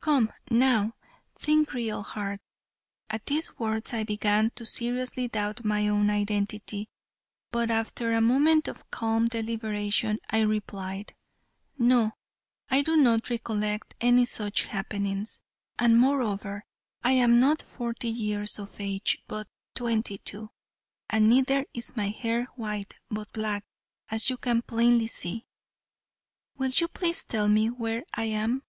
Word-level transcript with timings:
Come 0.00 0.32
now, 0.50 0.94
think 1.38 1.74
real 1.74 2.02
hard." 2.02 2.40
At 3.10 3.26
these 3.26 3.58
words 3.58 3.92
I 3.92 4.02
began 4.02 4.50
to 4.54 4.64
seriously 4.64 5.28
doubt 5.28 5.62
my 5.62 5.88
own 5.88 6.08
identity, 6.08 6.88
but 7.50 7.70
after 7.70 8.10
a 8.14 8.22
moment 8.22 8.66
of 8.66 8.90
calm 8.90 9.26
deliberation 9.26 10.20
I 10.30 10.40
replied, 10.40 11.14
"No, 11.76 12.12
I 12.70 12.80
do 12.80 12.96
not 12.96 13.28
recollect 13.28 13.94
any 14.00 14.24
such 14.24 14.62
happenings, 14.64 15.42
and 15.78 16.00
moreover, 16.00 16.64
I 17.02 17.12
am 17.12 17.38
not 17.38 17.60
forty 17.60 18.08
years 18.08 18.58
of 18.58 18.80
age, 18.80 19.18
but 19.28 19.48
twenty 19.74 20.16
two, 20.16 20.48
and 21.10 21.28
neither 21.28 21.66
is 21.74 21.94
my 21.94 22.08
hair 22.08 22.44
white 22.56 22.94
but 23.10 23.30
black 23.34 23.66
as 24.10 24.30
you 24.30 24.38
can 24.38 24.62
plainly 24.62 25.08
see. 25.08 25.44
Will 26.56 26.70
you 26.70 26.88
please 26.88 27.26
tell 27.26 27.48
me 27.48 27.66
where 27.68 28.02
I 28.14 28.24
am? 28.24 28.62